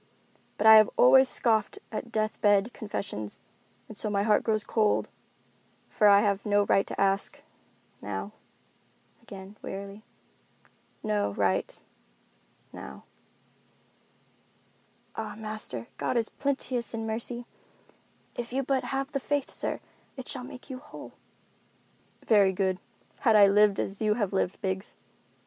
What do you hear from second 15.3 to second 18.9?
master, God is plenteous in mercy. If you but